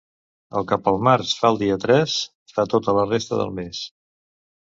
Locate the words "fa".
1.41-1.51, 2.55-2.65